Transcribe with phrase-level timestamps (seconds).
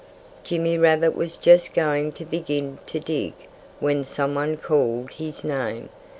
[0.43, 3.35] Jimmy Rabbit was just going to begin to dig
[3.79, 5.89] when some one called his name.